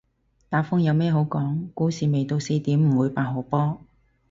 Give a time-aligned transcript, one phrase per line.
[0.49, 3.81] 打風有咩好講，股市未到四點唔會八號波